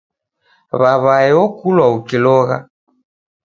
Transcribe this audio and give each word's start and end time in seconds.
W'aw'aye 0.81 1.31
okulwa 1.45 1.85
ukilogha 1.97 2.57